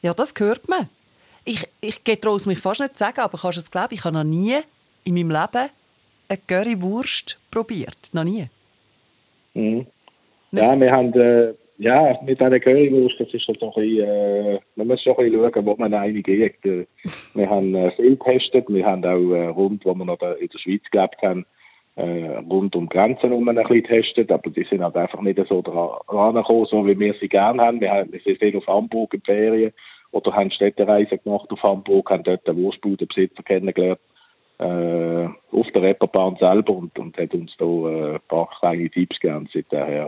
Ja, 0.02 0.14
das 0.14 0.34
hört 0.38 0.68
man. 0.68 0.90
Ich, 1.46 1.66
ich 1.80 2.04
gehe 2.04 2.18
mich 2.46 2.60
fast 2.60 2.82
nicht 2.82 2.98
sagen, 2.98 3.22
aber 3.22 3.38
kannst 3.38 3.58
du 3.58 3.62
es 3.62 3.72
glauben, 3.72 3.94
ich 3.94 4.04
habe 4.04 4.16
noch 4.16 4.26
nie 4.26 4.58
in 5.06 5.14
meinem 5.14 5.32
Leben 5.32 5.70
eine 6.32 6.40
Currywurst 6.48 7.40
probiert? 7.52 8.10
Noch 8.14 8.24
nie? 8.24 8.48
Mhm. 9.54 9.86
Ja, 10.52 10.80
wir 10.80 10.92
haben, 10.92 11.14
äh, 11.14 11.54
ja, 11.78 12.18
mit 12.24 12.40
dieser 12.40 12.60
Currywurst, 12.60 13.20
das 13.20 13.34
ist 13.34 13.48
halt 13.48 13.62
ein 13.62 13.72
bisschen, 13.74 14.08
äh, 14.08 14.60
man 14.76 14.88
muss 14.88 15.02
schon 15.02 15.18
ein 15.18 15.32
bisschen 15.32 15.52
schauen, 15.52 15.66
wo 15.66 15.76
man 15.78 15.94
eine 15.94 16.22
geht. 16.22 16.66
Äh, 16.66 16.86
wir 17.34 17.50
haben 17.50 17.76
äh, 17.76 17.92
viel 17.92 18.16
getestet, 18.16 18.66
wir 18.70 18.86
haben 18.86 19.04
auch 19.06 19.34
äh, 19.34 19.48
rund, 19.48 19.86
wo 19.86 19.94
wir 19.94 20.06
noch 20.06 20.22
in 20.22 20.48
der 20.48 20.60
Schweiz 20.60 20.84
gelebt 20.92 21.22
haben, 21.22 21.46
äh, 21.96 22.38
rund 22.50 22.76
um 22.76 22.88
Grenzen 22.88 23.30
herum 23.30 23.48
ein 23.50 23.56
bisschen 23.56 23.84
getestet, 23.84 24.32
aber 24.32 24.50
die 24.50 24.64
sind 24.64 24.82
halt 24.82 24.96
einfach 24.96 25.22
nicht 25.22 25.40
so 25.50 25.60
rangekommen, 25.60 26.66
so 26.66 26.86
wie 26.88 26.98
wir 26.98 27.14
sie 27.20 27.28
gerne 27.28 27.62
haben. 27.62 27.82
Wir, 27.82 27.92
haben, 27.92 28.12
wir 28.12 28.22
sind 28.22 28.40
viel 28.40 28.56
auf 28.56 28.68
Hamburg 28.68 29.14
in 29.14 29.22
Ferien 29.22 29.74
oder 30.12 30.34
haben 30.34 30.52
Städtereisen 30.52 31.20
gemacht 31.24 31.52
auf 31.52 31.62
Hamburg, 31.64 32.10
haben 32.10 32.24
dort 32.24 32.48
den 32.48 32.58
Wurstbudenbesitzer 32.58 33.44
kennengelernt 33.44 34.00
äh, 34.62 35.28
auf 35.52 35.68
der 35.74 35.84
Rapperbahn 35.84 36.38
selber 36.40 36.74
und, 36.74 36.98
und 37.00 37.18
hat 37.18 37.34
uns 37.34 37.52
da 37.58 37.66
äh, 37.66 38.14
ein 38.16 38.20
paar 38.28 38.48
kleine 38.60 38.90
Tipps 38.90 39.20
gegeben. 39.20 39.50
Seither 39.52 40.08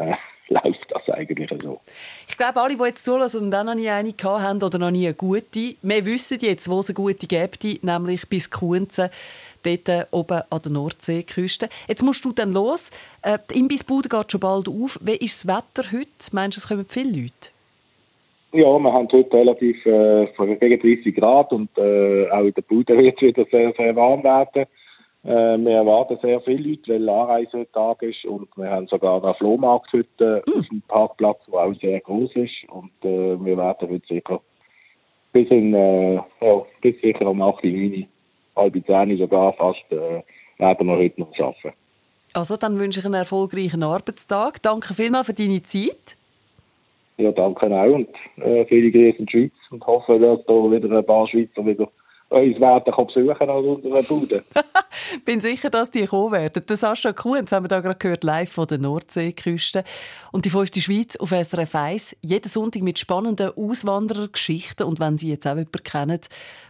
äh, 0.00 0.14
läuft 0.48 0.86
das 0.88 1.08
eigentlich 1.14 1.50
so. 1.62 1.80
Ich 2.28 2.36
glaube, 2.36 2.60
alle, 2.60 2.76
die 2.76 2.82
jetzt 2.82 3.04
zulassen 3.04 3.44
und 3.44 3.50
dann 3.50 3.66
noch 3.66 3.74
nie 3.74 3.88
eine 3.90 4.14
haben 4.22 4.62
oder 4.62 4.78
noch 4.78 4.90
nie 4.90 5.06
eine 5.06 5.14
gute, 5.14 5.76
wir 5.82 6.06
wissen 6.06 6.38
jetzt, 6.40 6.68
wo 6.68 6.80
es 6.80 6.88
eine 6.88 6.94
gute 6.94 7.26
gibt, 7.26 7.84
nämlich 7.84 8.28
bis 8.28 8.50
Kuenzen, 8.50 9.10
dort 9.62 10.08
oben 10.10 10.42
an 10.48 10.62
der 10.62 10.72
Nordseeküste. 10.72 11.68
Jetzt 11.86 12.02
musst 12.02 12.24
du 12.24 12.32
dann 12.32 12.52
los. 12.52 12.90
Äh, 13.20 13.38
die 13.50 13.60
Imbissbude 13.60 14.08
geht 14.08 14.32
schon 14.32 14.40
bald 14.40 14.68
auf. 14.68 14.98
Wie 15.02 15.16
ist 15.16 15.44
das 15.44 15.56
Wetter 15.56 15.92
heute? 15.92 16.08
Meinst 16.32 16.56
du, 16.56 16.60
es 16.60 16.68
kommen 16.68 16.86
viele 16.88 17.22
Leute? 17.22 17.50
Ja, 18.52 18.78
wir 18.78 18.92
haben 18.92 19.08
heute 19.10 19.36
relativ 19.36 19.84
äh, 19.86 20.26
gegen 20.60 20.80
30 20.80 21.14
Grad 21.16 21.52
und 21.52 21.70
äh, 21.78 22.28
auch 22.30 22.44
in 22.44 22.52
der 22.52 22.62
Bude 22.62 22.98
wird 22.98 23.16
es 23.16 23.22
wieder 23.22 23.46
sehr, 23.50 23.72
sehr 23.76 23.96
warm 23.96 24.22
werden. 24.22 24.66
Äh, 25.24 25.56
wir 25.58 25.76
erwarten 25.76 26.18
sehr 26.20 26.40
viele 26.42 26.68
Leute, 26.68 26.92
weil 26.92 27.08
Anreise 27.08 27.58
heute 27.58 27.72
Tag 27.72 28.02
ist 28.02 28.24
und 28.26 28.48
wir 28.56 28.68
haben 28.68 28.88
sogar 28.88 29.24
einen 29.24 29.34
Flohmarkt 29.34 29.92
heute 29.92 30.42
mhm. 30.46 30.60
auf 30.60 30.68
dem 30.68 30.82
Parkplatz, 30.82 31.38
der 31.46 31.60
auch 31.60 31.74
sehr 31.80 32.00
groß 32.00 32.30
ist 32.34 32.68
und 32.68 32.92
äh, 33.02 33.42
wir 33.42 33.56
werden 33.56 33.88
heute 33.88 34.06
sicher 34.06 34.40
bis 35.32 35.48
in, 35.50 35.74
äh, 35.74 36.14
ja, 36.14 36.66
bis 36.80 37.00
sicher 37.00 37.26
um 37.26 37.40
8, 37.40 37.64
9, 37.64 38.06
halb 38.56 38.86
10 38.86 39.18
sogar 39.18 39.52
fast, 39.54 39.80
äh, 39.90 40.22
werden 40.58 40.86
wir 40.86 40.96
heute 40.96 41.20
noch 41.20 41.38
arbeiten. 41.38 41.72
Also, 42.34 42.56
dann 42.56 42.78
wünsche 42.78 43.00
ich 43.00 43.06
einen 43.06 43.14
erfolgreichen 43.14 43.82
Arbeitstag. 43.82 44.62
Danke 44.62 44.94
vielmals 44.94 45.26
für 45.26 45.34
deine 45.34 45.62
Zeit. 45.62 46.16
Ja, 47.22 47.32
danke 47.32 47.66
auch 47.66 47.94
und 47.94 48.08
äh, 48.36 48.64
viele 48.66 48.90
Grüße 48.90 49.18
in 49.18 49.26
die 49.26 49.32
Schweiz 49.32 49.52
und 49.70 49.86
hoffe, 49.86 50.18
dass 50.18 50.44
da 50.46 50.52
wieder 50.52 50.90
ein 50.98 51.06
paar 51.06 51.28
Schweizer 51.28 51.64
wieder 51.64 51.88
uns 52.32 52.60
werden 52.60 52.94
besuchen 53.06 53.50
an 53.50 53.64
unserer 53.64 54.02
Bude. 54.02 54.42
bin 55.24 55.40
sicher, 55.40 55.70
dass 55.70 55.90
die 55.90 56.06
kommen 56.06 56.32
werden. 56.32 56.64
Der 56.66 56.76
Sascha 56.76 57.12
Kuhn, 57.12 57.44
haben 57.50 57.64
wir 57.64 57.68
da 57.68 57.80
gerade 57.80 57.98
gehört, 57.98 58.24
live 58.24 58.50
von 58.50 58.66
der 58.66 58.78
Nordseeküste. 58.78 59.84
Und 60.32 60.44
die 60.44 60.50
fünfte 60.50 60.80
Schweiz 60.80 61.16
auf 61.16 61.30
SRF 61.30 61.74
1. 61.74 62.16
Jeden 62.22 62.48
Sonntag 62.48 62.82
mit 62.82 62.98
spannenden 62.98 63.50
Auswanderergeschichten. 63.54 64.86
Und 64.86 65.00
wenn 65.00 65.18
Sie 65.18 65.28
jetzt 65.28 65.46
auch 65.46 65.56
jemanden 65.56 65.82
kennen, 65.84 66.20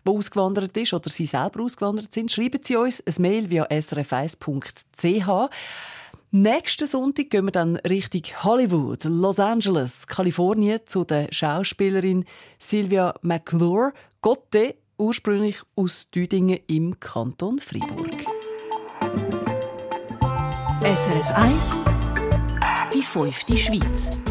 der 0.06 0.12
ausgewandert 0.12 0.76
ist 0.76 0.94
oder 0.94 1.08
Sie 1.08 1.26
selber 1.26 1.62
ausgewandert 1.62 2.12
sind, 2.12 2.32
schreiben 2.32 2.60
Sie 2.62 2.76
uns 2.76 3.00
ein 3.00 3.22
Mail 3.22 3.50
via 3.50 3.64
srf1.ch. 3.66 5.50
Nächsten 6.34 6.86
Sonntag 6.86 7.28
gehen 7.28 7.44
wir 7.44 7.52
dann 7.52 7.76
Richtung 7.76 8.22
Hollywood, 8.42 9.04
Los 9.04 9.38
Angeles, 9.38 10.06
Kalifornien 10.06 10.80
zu 10.86 11.04
der 11.04 11.28
Schauspielerin 11.30 12.24
Sylvia 12.58 13.14
McClure. 13.20 13.92
Gotte 14.22 14.76
ursprünglich 14.96 15.58
aus 15.76 16.08
Düdingen 16.08 16.60
im 16.68 16.98
Kanton 16.98 17.58
Freiburg. 17.58 18.24
SRF 20.80 21.30
1 21.34 21.78
Die 22.94 23.02
fünfte 23.02 23.54
Schweiz. 23.58 24.22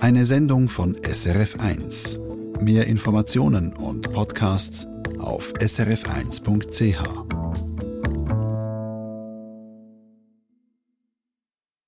Eine 0.00 0.24
Sendung 0.24 0.70
von 0.70 0.96
SRF 1.04 1.60
1. 1.60 2.20
Mehr 2.60 2.86
Informationen 2.86 3.74
und 3.74 4.10
Podcasts 4.12 4.86
auf 5.26 5.52
srf1.ch. 5.54 7.43